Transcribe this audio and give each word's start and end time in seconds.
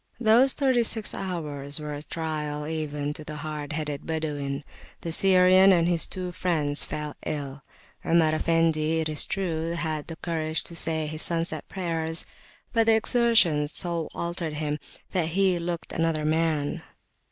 Those 0.19 0.53
thirty 0.53 0.81
six 0.81 1.13
hours 1.13 1.79
were 1.79 1.93
a 1.93 2.01
trial 2.01 2.65
even 2.65 3.13
to 3.13 3.23
the 3.23 3.35
hard 3.35 3.73
headed 3.73 4.01
Badawin. 4.03 4.63
The 5.01 5.11
Syrian 5.11 5.71
and 5.71 5.87
his 5.87 6.07
two 6.07 6.31
friends 6.31 6.83
fell 6.83 7.15
ill. 7.23 7.61
Omar 8.03 8.33
Effendi, 8.33 8.99
it 8.99 9.09
is 9.09 9.27
true, 9.27 9.73
had 9.73 10.07
the 10.07 10.15
courage 10.15 10.63
to 10.63 10.75
say 10.75 11.05
his 11.05 11.21
[p.210] 11.21 11.27
sunset 11.27 11.69
prayers, 11.69 12.25
but 12.73 12.87
the 12.87 12.95
exertion 12.95 13.67
so 13.67 14.09
altered 14.15 14.53
him 14.53 14.79
that 15.11 15.27
he 15.37 15.59
looked 15.59 15.91
another 15.93 16.25
man. 16.25 16.81